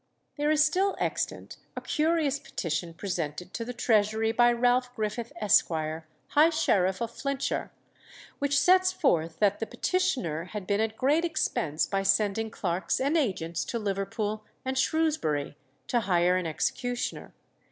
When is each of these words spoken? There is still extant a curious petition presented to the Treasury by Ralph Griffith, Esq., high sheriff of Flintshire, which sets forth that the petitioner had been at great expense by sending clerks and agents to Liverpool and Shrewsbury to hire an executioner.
There 0.35 0.49
is 0.49 0.65
still 0.65 0.95
extant 0.99 1.57
a 1.75 1.81
curious 1.81 2.39
petition 2.39 2.95
presented 2.95 3.53
to 3.53 3.63
the 3.63 3.71
Treasury 3.71 4.31
by 4.31 4.51
Ralph 4.51 4.89
Griffith, 4.95 5.31
Esq., 5.39 5.67
high 5.69 6.49
sheriff 6.49 7.01
of 7.03 7.11
Flintshire, 7.11 7.69
which 8.39 8.57
sets 8.59 8.91
forth 8.91 9.37
that 9.37 9.59
the 9.59 9.67
petitioner 9.67 10.45
had 10.45 10.65
been 10.65 10.81
at 10.81 10.97
great 10.97 11.23
expense 11.23 11.85
by 11.85 12.01
sending 12.01 12.49
clerks 12.49 12.99
and 12.99 13.15
agents 13.15 13.63
to 13.65 13.77
Liverpool 13.77 14.43
and 14.65 14.75
Shrewsbury 14.75 15.55
to 15.85 15.99
hire 15.99 16.35
an 16.35 16.47
executioner. 16.47 17.35